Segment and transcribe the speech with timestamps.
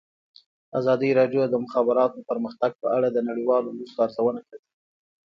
[0.79, 4.61] ازادي راډیو د د مخابراتو پرمختګ په اړه د نړیوالو مرستو ارزونه کړې.